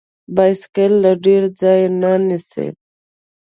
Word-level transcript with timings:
بایسکل 0.35 0.91
له 1.03 1.11
ډیر 1.25 1.43
ځای 1.61 1.81
نه 2.01 2.11
نیسي. 2.27 2.67